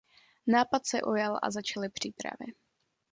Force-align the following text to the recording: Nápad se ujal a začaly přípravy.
Nápad 0.47 0.81
se 0.85 1.01
ujal 1.03 1.37
a 1.43 1.51
začaly 1.51 1.89
přípravy. 1.89 2.45